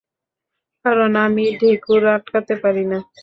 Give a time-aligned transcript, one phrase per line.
[0.85, 2.97] কারণ আমি ঢেকুড় আটকাতে পারি না।